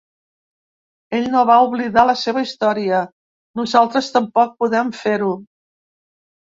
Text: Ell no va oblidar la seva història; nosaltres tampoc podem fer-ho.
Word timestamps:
Ell 1.17 1.27
no 1.33 1.43
va 1.49 1.57
oblidar 1.67 2.07
la 2.11 2.17
seva 2.23 2.45
història; 2.47 3.05
nosaltres 3.63 4.13
tampoc 4.19 4.59
podem 4.65 4.95
fer-ho. 5.05 5.35